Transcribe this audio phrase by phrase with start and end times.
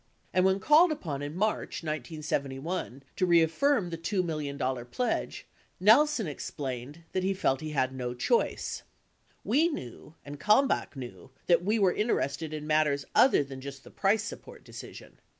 [0.33, 5.45] And when called upon in March 1971 to reaffirm the $2 million pledge,
[5.79, 8.81] Nelson explained that he felt he had no choice:
[9.43, 13.91] We knew, and [Kalmbach] knew that we were interested in matters other than just the
[13.91, 15.19] price support decision.